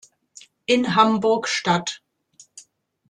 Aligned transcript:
In 0.65 0.95
Hamburg-St. 0.95 2.01